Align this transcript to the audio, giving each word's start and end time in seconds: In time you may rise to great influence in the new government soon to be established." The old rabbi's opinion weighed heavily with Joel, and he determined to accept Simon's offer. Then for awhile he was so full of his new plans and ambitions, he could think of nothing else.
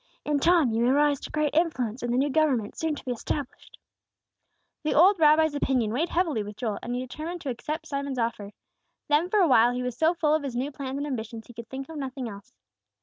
In 0.25 0.39
time 0.39 0.71
you 0.71 0.83
may 0.83 0.89
rise 0.89 1.19
to 1.19 1.29
great 1.29 1.53
influence 1.53 2.01
in 2.01 2.09
the 2.09 2.17
new 2.17 2.31
government 2.31 2.75
soon 2.75 2.95
to 2.95 3.05
be 3.05 3.11
established." 3.11 3.77
The 4.83 4.95
old 4.95 5.19
rabbi's 5.19 5.53
opinion 5.53 5.91
weighed 5.93 6.09
heavily 6.09 6.41
with 6.41 6.57
Joel, 6.57 6.79
and 6.81 6.95
he 6.95 7.01
determined 7.05 7.41
to 7.41 7.49
accept 7.51 7.85
Simon's 7.85 8.17
offer. 8.17 8.49
Then 9.09 9.29
for 9.29 9.37
awhile 9.39 9.73
he 9.73 9.83
was 9.83 9.95
so 9.95 10.15
full 10.15 10.33
of 10.33 10.41
his 10.41 10.55
new 10.55 10.71
plans 10.71 10.97
and 10.97 11.05
ambitions, 11.05 11.45
he 11.45 11.53
could 11.53 11.69
think 11.69 11.87
of 11.87 11.97
nothing 11.97 12.27
else. 12.27 12.51